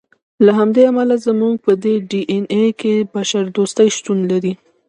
له 0.45 0.51
همدې 0.59 0.81
امله 0.89 1.15
زموږ 1.27 1.53
په 1.65 1.71
ډي 2.11 2.21
اېن 2.31 2.45
اې 2.53 2.65
کې 2.79 2.95
بشر 3.15 3.43
دوستي 3.55 3.87
شتون 3.97 4.19
لري. 4.31 4.53